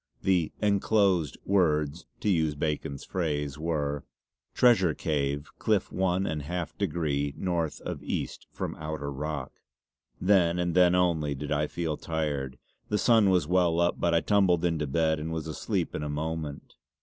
[0.23, 4.03] The "encloased" words, to use Bacon's phrase, were:
[4.55, 9.51] "Treasure Cave cliff one and half degree Northe of East from outer rock."
[10.19, 12.57] Then and then only did I feel tired.
[12.89, 16.09] The sun was well up but I tumbled into bed and was asleep in a
[16.09, 16.73] moment.